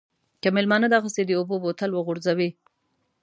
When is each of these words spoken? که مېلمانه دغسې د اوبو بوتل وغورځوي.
که 0.41 0.49
مېلمانه 0.55 0.87
دغسې 0.95 1.21
د 1.25 1.31
اوبو 1.39 1.55
بوتل 1.63 1.91
وغورځوي. 1.93 2.49